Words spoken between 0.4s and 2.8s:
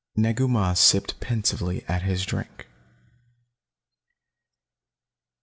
Mah sipped pensively at his drink.